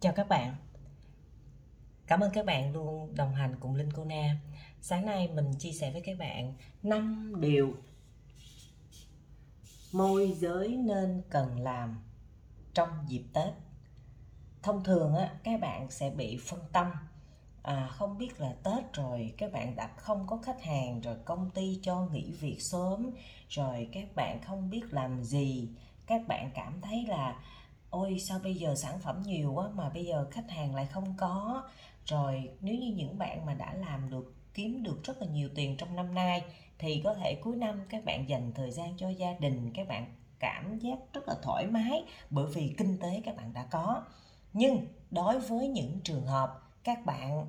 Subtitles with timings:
[0.00, 0.54] Chào các bạn.
[2.06, 4.36] Cảm ơn các bạn luôn đồng hành cùng Linh Cô Na.
[4.80, 7.74] Sáng nay mình chia sẻ với các bạn 5 điều
[9.92, 12.00] Môi giới nên cần làm
[12.74, 13.54] trong dịp Tết.
[14.62, 16.92] Thông thường á, các bạn sẽ bị phân tâm.
[17.62, 21.50] À, Không biết là Tết rồi các bạn đã không có khách hàng Rồi công
[21.50, 23.10] ty cho nghỉ việc sớm
[23.48, 25.68] Rồi các bạn không biết làm gì.
[26.06, 27.40] Các bạn cảm thấy là
[27.90, 31.14] ôi, sao bây giờ sản phẩm nhiều quá mà bây giờ khách hàng lại không
[31.16, 31.62] có?
[32.06, 35.76] Rồi, nếu như những bạn mà đã làm được, kiếm được rất là nhiều tiền
[35.76, 36.44] trong năm nay,
[36.78, 40.14] thì có thể cuối năm các bạn dành thời gian cho gia đình, các bạn
[40.38, 44.02] cảm giác rất là thoải mái bởi vì kinh tế các bạn đã có.
[44.52, 47.46] Nhưng đối với những trường hợp các bạn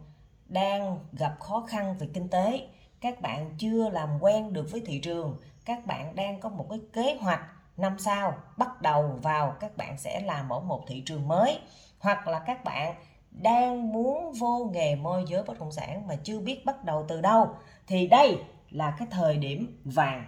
[0.47, 2.67] đang gặp khó khăn về kinh tế,
[3.01, 6.79] các bạn chưa làm quen được với thị trường, các bạn đang có một cái
[6.93, 7.41] kế hoạch
[7.77, 11.59] năm sau, bắt đầu vào các bạn sẽ làm ở một thị trường mới,
[11.99, 12.95] hoặc là các bạn
[13.31, 17.21] đang muốn vô nghề môi giới bất động sản mà chưa biết bắt đầu từ
[17.21, 17.55] đâu.
[17.87, 18.37] Thì đây
[18.69, 20.25] là cái thời điểm vàng.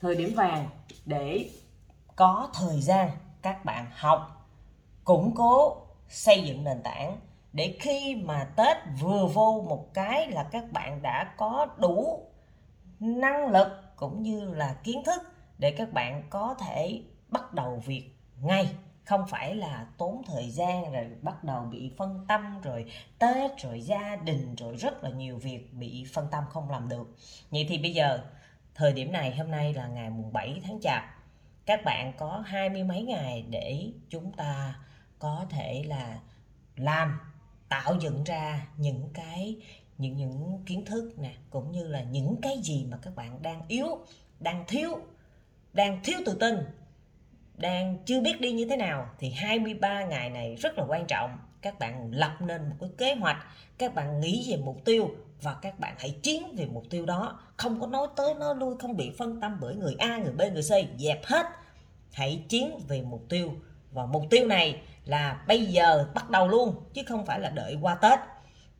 [0.00, 0.68] Thời điểm vàng
[1.04, 1.50] để
[2.16, 3.10] có thời gian
[3.42, 4.48] các bạn học,
[5.04, 5.76] củng cố,
[6.08, 7.16] xây dựng nền tảng
[7.52, 12.26] để khi mà tết vừa vô một cái là các bạn đã có đủ
[13.00, 15.22] năng lực cũng như là kiến thức
[15.58, 18.10] để các bạn có thể bắt đầu việc
[18.42, 18.68] ngay.
[19.04, 23.80] Không phải là tốn thời gian rồi bắt đầu bị phân tâm rồi tết rồi
[23.80, 27.16] gia đình rồi rất là nhiều việc bị phân tâm không làm được.
[27.50, 28.20] Vậy thì bây giờ,
[28.74, 31.02] thời điểm này, hôm nay là ngày mùng 7 tháng chạp.
[31.66, 34.74] Các bạn có hai mươi mấy ngày để chúng ta
[35.18, 36.18] có thể là
[36.76, 37.20] làm,
[37.68, 39.56] tạo dựng ra những cái
[39.98, 43.62] những những kiến thức nè, cũng như là những cái gì mà các bạn đang
[43.68, 43.98] yếu,
[44.40, 44.98] đang thiếu
[45.72, 46.56] đang thiếu tự tin,
[47.54, 51.38] đang chưa biết đi như thế nào, thì 23 ngày này rất là quan trọng.
[51.62, 53.46] Các bạn lập nên một cái kế hoạch,
[53.78, 55.10] các bạn nghĩ về mục tiêu
[55.42, 57.40] và các bạn hãy chiến về mục tiêu đó.
[57.56, 60.40] Không có nói tới, nói lui, không bị phân tâm bởi người A, người B,
[60.52, 61.46] người C, dẹp hết.
[62.12, 63.52] Hãy chiến về mục tiêu
[63.92, 67.78] và mục tiêu này là bây giờ bắt đầu luôn, chứ không phải là đợi
[67.80, 68.18] qua Tết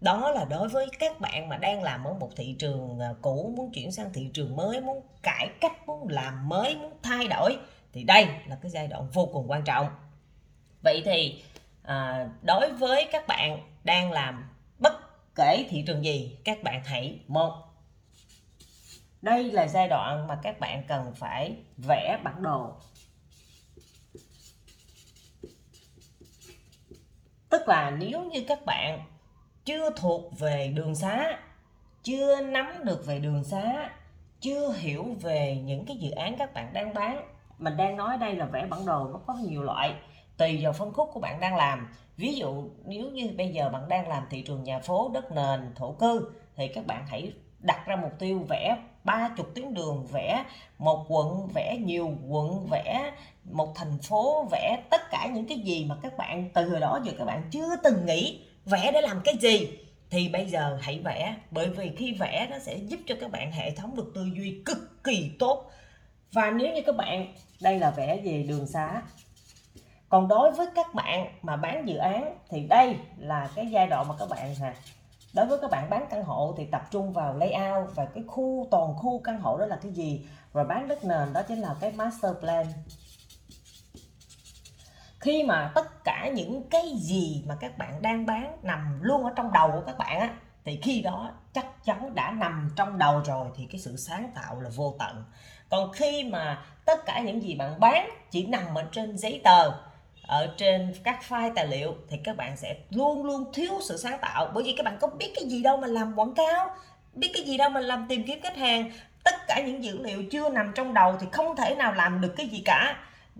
[0.00, 3.52] đó là đối với các bạn mà đang làm ở một thị trường à, cũ
[3.56, 7.56] muốn chuyển sang thị trường mới muốn cải cách muốn làm mới muốn thay đổi
[7.92, 9.86] thì đây là cái giai đoạn vô cùng quan trọng.
[10.82, 11.42] Vậy thì
[11.82, 14.92] à, đối với các bạn đang làm bất
[15.34, 17.52] kể thị trường gì các bạn hãy một
[19.22, 22.72] đây là giai đoạn mà các bạn cần phải vẽ bản đồ.
[27.48, 29.04] Tức là nếu như các bạn
[29.68, 31.38] chưa thuộc về đường xá,
[32.02, 33.90] chưa nắm được về đường xá,
[34.40, 37.24] chưa hiểu về những cái dự án các bạn đang bán.
[37.58, 39.94] Mình đang nói đây là vẽ bản đồ, nó có nhiều loại,
[40.36, 41.88] tùy vào phân khúc của bạn đang làm.
[42.16, 45.72] Ví dụ, nếu như bây giờ bạn đang làm thị trường nhà phố, đất nền,
[45.74, 50.06] thổ cư, thì các bạn hãy đặt ra mục tiêu vẽ ba chục tuyến đường,
[50.12, 50.44] vẽ
[50.78, 53.12] một quận, vẽ nhiều quận, vẽ
[53.44, 57.00] một thành phố, vẽ tất cả những cái gì mà các bạn từ hồi đó
[57.04, 59.78] giờ các bạn chưa từng nghĩ vẽ để làm cái gì?
[60.10, 63.52] Thì bây giờ hãy vẽ, bởi vì khi vẽ nó sẽ giúp cho các bạn
[63.52, 65.70] hệ thống được tư duy cực kỳ tốt.
[66.32, 69.02] Và nếu như các bạn, đây là vẽ về đường xá.
[70.08, 74.08] Còn đối với các bạn mà bán dự án thì đây là cái giai đoạn
[74.08, 74.72] mà các bạn nè,
[75.34, 78.68] đối với các bạn bán căn hộ thì tập trung vào layout và cái khu,
[78.70, 80.26] toàn khu căn hộ đó là cái gì?
[80.52, 82.66] Và bán đất nền đó chính là cái master plan
[85.20, 89.32] khi mà tất cả những cái gì mà các bạn đang bán nằm luôn ở
[89.36, 90.28] trong đầu của các bạn á,
[90.64, 94.60] thì khi đó chắc chắn đã nằm trong đầu rồi thì cái sự sáng tạo
[94.60, 95.24] là vô tận.
[95.68, 99.70] Còn khi mà tất cả những gì bạn bán chỉ nằm ở trên giấy tờ,
[100.26, 104.18] ở trên các file tài liệu, thì các bạn sẽ luôn luôn thiếu sự sáng
[104.20, 104.50] tạo.
[104.54, 106.70] Bởi vì các bạn có biết cái gì đâu mà làm quảng cáo,
[107.14, 108.90] biết cái gì đâu mà làm tìm kiếm khách hàng.
[109.24, 112.34] Tất cả những dữ liệu chưa nằm trong đầu thì không thể nào làm được
[112.36, 112.96] cái gì cả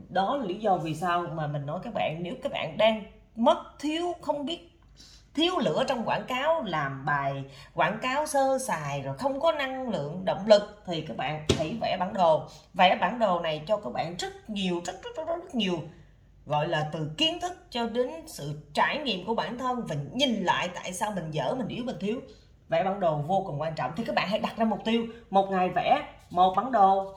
[0.09, 3.05] đó là lý do vì sao mà mình nói các bạn nếu các bạn đang
[3.37, 4.79] mất thiếu không biết
[5.35, 9.89] thiếu lửa trong quảng cáo làm bài quảng cáo sơ sài rồi không có năng
[9.89, 12.43] lượng động lực thì các bạn hãy vẽ bản đồ.
[12.75, 15.79] Vẽ bản đồ này cho các bạn rất nhiều rất rất rất, rất nhiều
[16.47, 20.45] gọi là từ kiến thức cho đến sự trải nghiệm của bản thân và nhìn
[20.45, 22.21] lại tại sao mình dở mình yếu mình thiếu.
[22.69, 23.93] Vẽ bản đồ vô cùng quan trọng.
[23.97, 25.07] Thì các bạn hãy đặt ra mục tiêu.
[25.31, 27.15] Một ngày vẽ một bản đồ.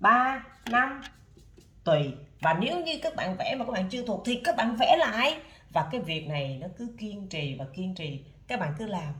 [0.00, 1.02] 3 năm
[1.86, 4.76] tùy và nếu như các bạn vẽ mà các bạn chưa thuộc thì các bạn
[4.76, 5.36] vẽ lại
[5.72, 9.14] và cái việc này nó cứ kiên trì và kiên trì các bạn cứ làm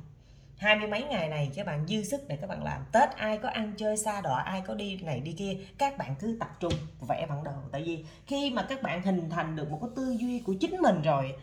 [0.57, 3.39] hai mươi mấy ngày này các bạn dư sức để các bạn làm tết ai
[3.39, 6.49] có ăn chơi xa đọa ai có đi này đi kia các bạn cứ tập
[6.61, 6.73] trung
[7.09, 10.17] vẽ bản đồ tại vì khi mà các bạn hình thành được một cái tư
[10.21, 11.35] duy của chính mình rồi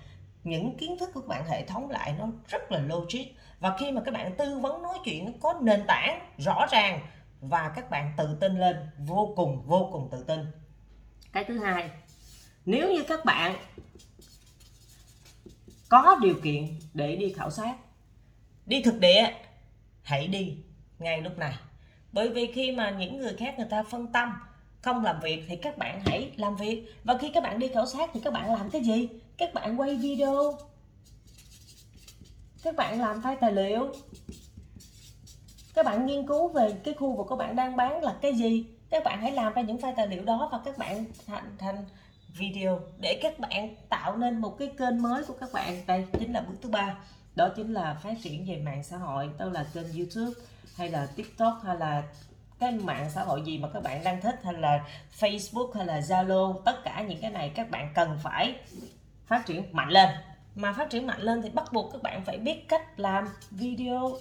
[0.43, 3.25] những kiến thức của các bạn hệ thống lại nó rất là logic
[3.59, 6.99] và khi mà các bạn tư vấn nói chuyện nó có nền tảng rõ ràng
[7.41, 10.39] và các bạn tự tin lên vô cùng vô cùng tự tin
[11.33, 11.89] cái thứ hai,
[12.65, 13.55] nếu như các bạn
[15.89, 17.75] có điều kiện để đi khảo sát,
[18.65, 19.25] đi thực địa,
[20.01, 20.57] hãy đi
[20.99, 21.55] ngay lúc này.
[22.11, 24.33] Bởi vì khi mà những người khác người ta phân tâm,
[24.81, 26.85] không làm việc thì các bạn hãy làm việc.
[27.03, 29.09] Và khi các bạn đi khảo sát thì các bạn làm cái gì?
[29.37, 30.57] Các bạn quay video.
[32.63, 33.93] Các bạn làm file tài liệu.
[35.73, 38.65] Các bạn nghiên cứu về cái khu vực các bạn đang bán là cái gì?
[38.93, 41.85] Các bạn hãy làm ra những file tài liệu đó và các bạn thành thành
[42.27, 45.83] video để các bạn tạo nên một cái kênh mới của các bạn.
[45.87, 46.95] Đây chính là bước thứ ba.
[47.35, 50.41] Đó chính là phát triển về mạng xã hội đâu là kênh youtube
[50.77, 52.03] hay là tiktok hay là
[52.59, 54.85] cái mạng xã hội gì mà các bạn đang thích hay là
[55.19, 56.61] facebook hay là zalo.
[56.61, 58.55] Tất cả những cái này các bạn cần phải
[59.27, 60.09] phát triển mạnh lên.
[60.55, 64.17] Mà phát triển mạnh lên thì bắt buộc các bạn phải biết cách làm video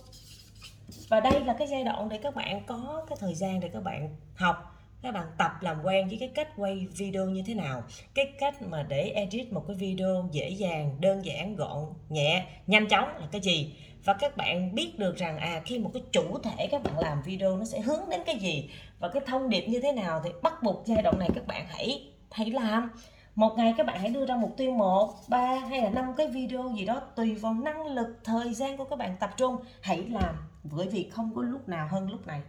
[1.08, 3.82] và đây là cái giai đoạn để các bạn có cái thời gian để các
[3.82, 4.56] bạn học,
[5.02, 7.82] các bạn tập làm quen với cái cách quay video như thế nào.
[8.14, 12.88] Cái cách mà để edit một cái video dễ dàng, đơn giản, gọn, nhẹ, nhanh
[12.88, 13.76] chóng là cái gì?
[14.04, 17.22] Và các bạn biết được rằng à khi một cái chủ thể các bạn làm
[17.22, 18.70] video nó sẽ hướng đến cái gì?
[18.98, 21.66] Và cái thông điệp như thế nào thì bắt buộc giai đoạn này các bạn
[21.68, 22.90] hãy hãy làm.
[23.34, 26.26] Một ngày các bạn hãy đưa ra mục tiêu một, ba hay là năm cái
[26.26, 29.56] video gì đó tùy vào năng lực, thời gian của các bạn tập trung.
[29.80, 32.40] Hãy làm bởi vì không có lúc nào hơn lúc này.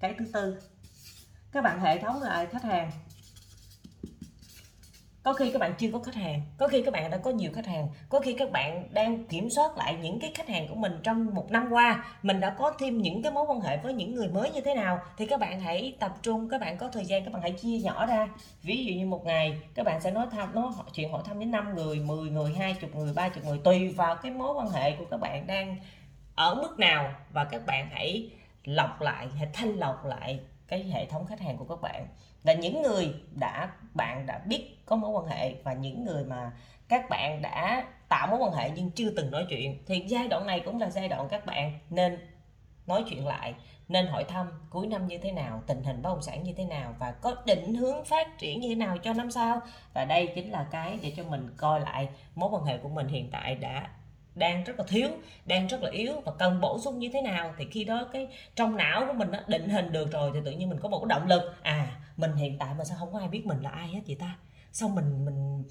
[0.00, 0.60] Cái thứ tư,
[1.52, 2.90] các bạn hệ thống lại khách hàng.
[5.22, 7.50] Có khi các bạn chưa có khách hàng, có khi các bạn đã có nhiều
[7.54, 10.74] khách hàng, có khi các bạn đang kiểm soát lại những cái khách hàng của
[10.74, 12.04] mình trong một năm qua.
[12.22, 14.74] Mình đã có thêm những cái mối quan hệ với những người mới như thế
[14.74, 17.52] nào, thì các bạn hãy tập trung, các bạn có thời gian, các bạn hãy
[17.52, 18.28] chia nhỏ ra.
[18.62, 21.50] Ví dụ như một ngày, các bạn sẽ nói thăm nó chuyện hỏi thăm đến
[21.50, 25.04] 5 người 10 người 20 người 30 người, tùy vào cái mối quan hệ của
[25.10, 25.76] các bạn đang
[26.34, 27.14] ở mức nào?
[27.32, 28.30] Và các bạn hãy
[28.64, 32.06] lọc lại, hãy thanh lọc lại cái hệ thống khách hàng của các bạn.
[32.42, 36.52] Là những người đã, bạn đã biết có mối quan hệ và những người mà
[36.88, 40.46] các bạn đã tạo mối quan hệ nhưng chưa từng nói chuyện, thì giai đoạn
[40.46, 42.18] này cũng là giai đoạn các bạn nên
[42.86, 43.54] nói chuyện lại,
[43.88, 46.64] nên hỏi thăm cuối năm như thế nào, tình hình bất động sản như thế
[46.64, 49.60] nào và có định hướng phát triển như thế nào cho năm sau.
[49.94, 53.08] Và đây chính là cái để cho mình coi lại mối quan hệ của mình
[53.08, 53.88] hiện tại đã
[54.34, 55.08] đang rất là thiếu,
[55.46, 58.28] đang rất là yếu và cần bổ sung như thế nào thì khi đó cái
[58.56, 60.98] trong não của mình nó định hình được rồi thì tự nhiên mình có một
[60.98, 61.42] cái động lực.
[61.62, 64.16] À mình hiện tại mà sao không có ai biết mình là ai hết vậy
[64.20, 64.36] ta.
[64.72, 65.64] Sao mình mình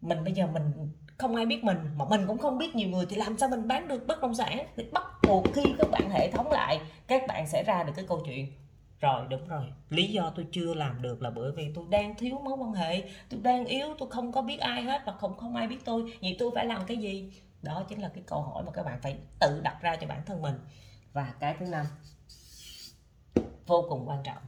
[0.00, 0.72] mình bây giờ mình
[1.18, 3.68] không ai biết mình mà mình cũng không biết nhiều người thì làm sao mình
[3.68, 4.66] bán được bất động sản?
[4.76, 8.04] Thì bắt buộc khi các bạn hệ thống lại, các bạn sẽ ra được cái
[8.08, 8.52] câu chuyện.
[9.00, 9.64] Rồi, đúng rồi.
[9.90, 13.02] Lý do tôi chưa làm được là bởi vì tôi đang thiếu mối quan hệ,
[13.30, 16.02] tôi đang yếu, tôi không có biết ai hết và không không ai biết tôi.
[16.22, 17.32] Vậy tôi phải làm cái gì?
[17.62, 20.22] Đó chính là cái câu hỏi mà các bạn phải tự đặt ra cho bản
[20.26, 20.54] thân mình
[21.12, 21.86] và cái thứ năm
[23.66, 24.42] vô cùng quan trọng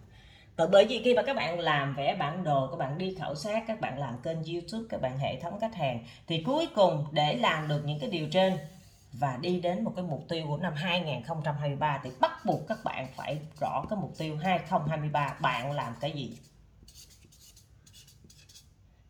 [0.56, 3.34] Tại bởi vì khi mà các bạn làm vẽ bản đồ, các bạn đi khảo
[3.34, 7.06] sát, các bạn làm kênh YouTube, các bạn hệ thống khách hàng thì cuối cùng
[7.12, 8.58] để làm được những cái điều trên
[9.12, 13.06] và đi đến một cái mục tiêu của năm 2023 thì bắt buộc các bạn
[13.16, 16.38] phải rõ cái mục tiêu 2023 bạn làm cái gì.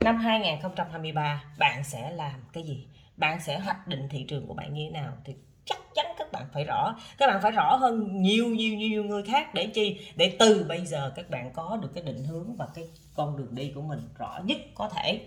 [0.00, 2.86] Năm 2023 bạn sẽ làm cái gì?
[3.22, 6.32] Bạn sẽ hoạch định thị trường của bạn như thế nào thì chắc chắn các
[6.32, 6.96] bạn phải rõ.
[7.18, 10.00] Các bạn phải rõ hơn nhiều nhiều nhiều người khác để chi?
[10.16, 13.54] Để từ bây giờ các bạn có được cái định hướng và cái con đường
[13.54, 15.26] đi của mình rõ nhất có thể.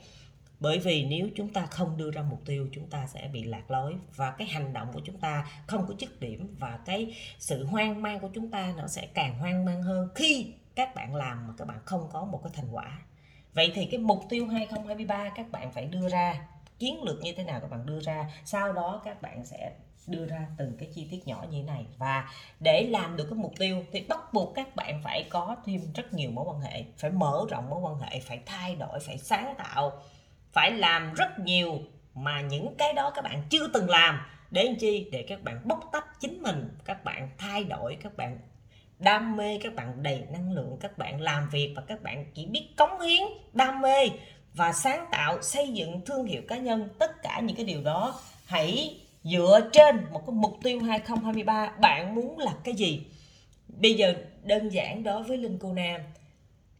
[0.59, 3.71] Bởi vì nếu chúng ta không đưa ra mục tiêu, chúng ta sẽ bị lạc
[3.71, 7.65] lối và cái hành động của chúng ta không có chức điểm và cái sự
[7.65, 11.47] hoang mang của chúng ta nó sẽ càng hoang mang hơn khi các bạn làm
[11.47, 12.99] mà các bạn không có một cái thành quả.
[13.53, 16.41] Vậy thì cái mục tiêu 2023 các bạn phải đưa ra
[16.79, 19.71] chiến lược như thế nào các bạn đưa ra sau đó các bạn sẽ
[20.07, 22.29] đưa ra từng cái chi tiết nhỏ như thế này và
[22.59, 26.13] để làm được cái mục tiêu thì bắt buộc các bạn phải có thêm rất
[26.13, 29.53] nhiều mối quan hệ phải mở rộng mối quan hệ phải thay đổi phải sáng
[29.57, 29.91] tạo
[30.51, 31.79] phải làm rất nhiều
[32.13, 34.19] mà những cái đó các bạn chưa từng làm
[34.51, 38.17] để làm chi để các bạn bóc tách chính mình các bạn thay đổi các
[38.17, 38.39] bạn
[38.99, 42.45] đam mê các bạn đầy năng lượng các bạn làm việc và các bạn chỉ
[42.45, 43.21] biết cống hiến
[43.53, 44.09] đam mê
[44.55, 46.89] và sáng tạo, xây dựng thương hiệu cá nhân.
[46.99, 52.15] Tất cả những cái điều đó, hãy dựa trên một cái mục tiêu 2023 bạn
[52.15, 53.05] muốn là cái gì?
[53.67, 56.01] Bây giờ đơn giản đối với Linh Cô Nam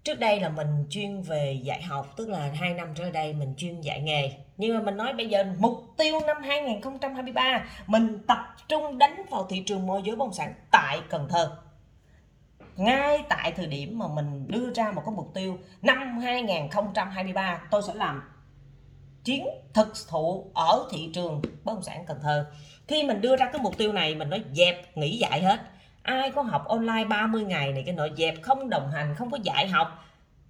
[0.04, 3.54] trước đây là mình chuyên về dạy học, tức là hai năm trở đây mình
[3.58, 4.32] chuyên dạy nghề.
[4.58, 9.48] Nhưng mà mình nói bây giờ mục tiêu năm 2023 mình tập trung đánh vào
[9.50, 11.58] thị trường môi giới bất động sản tại Cần Thơ
[12.78, 17.82] ngay tại thời điểm mà mình đưa ra một cái mục tiêu năm 2023 tôi
[17.88, 18.24] sẽ làm
[19.24, 22.46] chiến thực thụ ở thị trường bất động sản Cần Thơ.
[22.88, 25.60] Khi mình đưa ra cái mục tiêu này mình nói dẹp nghỉ dạy hết.
[26.02, 29.38] Ai có học online 30 ngày này cái nội dẹp không đồng hành không có
[29.44, 30.06] dạy học.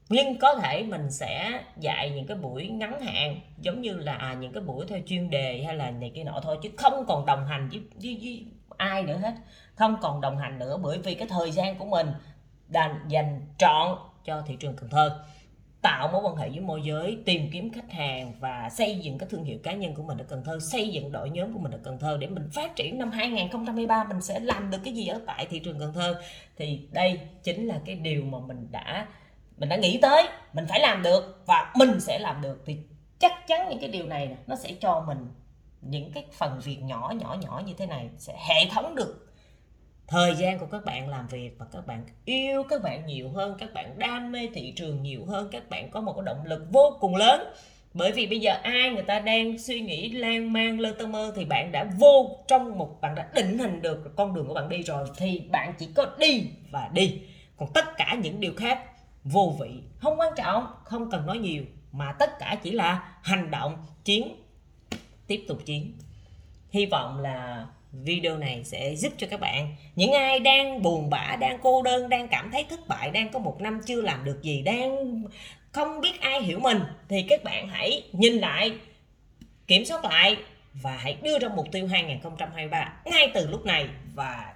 [0.09, 4.33] Nhưng có thể mình sẽ dạy những cái buổi ngắn hạn giống như là à,
[4.33, 7.25] những cái buổi theo chuyên đề hay là này cái nọ thôi chứ không còn
[7.25, 8.45] đồng hành với, với, với
[8.77, 9.33] ai nữa hết.
[9.75, 12.07] Không còn đồng hành nữa bởi vì cái thời gian của mình
[12.67, 15.19] đành dành trọn cho thị trường Cần Thơ.
[15.81, 19.29] Tạo mối quan hệ với môi giới, tìm kiếm khách hàng và xây dựng cái
[19.29, 21.71] thương hiệu cá nhân của mình ở Cần Thơ, xây dựng đội nhóm của mình
[21.71, 22.99] ở Cần Thơ để mình phát triển.
[22.99, 26.21] Năm 2023 mình sẽ làm được cái gì ở tại thị trường Cần Thơ.
[26.57, 29.07] Thì đây chính là cái điều mà mình đã
[29.57, 30.23] mình đã nghĩ tới.
[30.53, 32.63] Mình phải làm được và mình sẽ làm được.
[32.65, 32.77] Thì
[33.19, 35.27] chắc chắn những cái điều này nó sẽ cho mình
[35.85, 39.33] những cái phần việc nhỏ nhỏ nhỏ như thế này sẽ hệ thống được.
[40.07, 43.55] Thời gian của các bạn làm việc và các bạn yêu các bạn nhiều hơn,
[43.59, 46.67] các bạn đam mê thị trường nhiều hơn, các bạn có một cái động lực
[46.71, 47.53] vô cùng lớn.
[47.93, 51.33] Bởi vì bây giờ ai người ta đang suy nghĩ, lan man, lơ tơ mơ
[51.35, 54.69] thì bạn đã vô trong một, bạn đã định hình được con đường của bạn
[54.69, 57.21] đi rồi thì bạn chỉ có đi và đi.
[57.57, 58.79] Còn tất cả những điều khác,
[59.23, 59.69] vô vị.
[59.97, 64.44] Không quan trọng, không cần nói nhiều, mà tất cả chỉ là hành động, chiến
[65.27, 65.93] tiếp tục chiến.
[66.69, 69.75] Hy vọng là video này sẽ giúp cho các bạn.
[69.95, 73.39] Những ai đang buồn bã, đang cô đơn, đang cảm thấy thất bại, đang có
[73.39, 75.23] một năm chưa làm được gì, đang
[75.71, 76.79] không biết ai hiểu mình,
[77.09, 78.77] thì các bạn hãy nhìn lại,
[79.67, 80.37] kiểm soát lại
[80.73, 84.53] và hãy đưa ra mục tiêu 2023 ngay từ lúc này và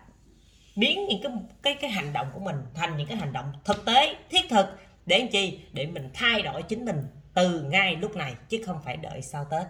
[0.76, 3.86] biến những cái cái cái hành động của mình thành những cái hành động thực
[3.86, 4.66] tế, thiết thực
[5.06, 5.60] để làm chi?
[5.74, 9.46] Để mình thay đổi chính mình từ ngay lúc này, chứ không phải đợi sau
[9.52, 9.68] tết.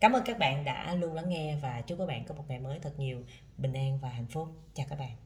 [0.00, 2.58] Cảm ơn các bạn đã luôn lắng nghe và chúc các bạn có một ngày
[2.58, 3.24] mới thật nhiều,
[3.58, 4.48] bình an và hạnh phúc.
[4.74, 5.16] Chào các bạn.